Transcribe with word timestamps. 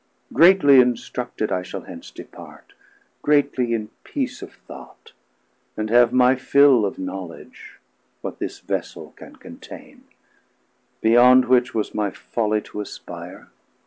Greatly 0.33 0.79
instructed 0.79 1.51
I 1.51 1.61
shall 1.61 1.81
hence 1.81 2.09
depart, 2.09 2.73
Greatly 3.21 3.75
in 3.75 3.91
peace 4.03 4.41
of 4.41 4.51
thought, 4.65 5.11
and 5.77 5.91
have 5.91 6.11
my 6.11 6.35
fill 6.35 6.87
Of 6.87 6.97
knowledge, 6.97 7.77
what 8.21 8.39
this 8.39 8.61
vessel 8.61 9.11
can 9.15 9.35
containe; 9.35 9.99
Beyond 11.01 11.45
which 11.45 11.75
was 11.75 11.93
my 11.93 12.09
folly 12.09 12.61
to 12.61 12.81
aspire. 12.81 13.49